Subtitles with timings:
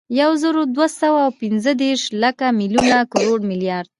[0.21, 3.89] یوزرودوهسوه اوپنځهدېرش، لک، ملیون، کروړ، ملیارد